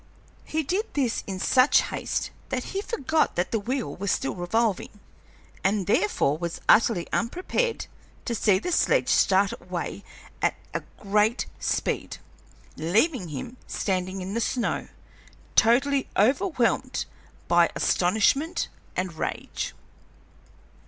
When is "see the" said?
8.33-8.71